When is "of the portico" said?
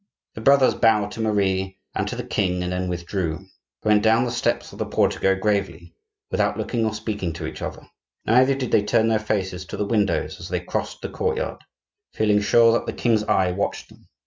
4.73-5.35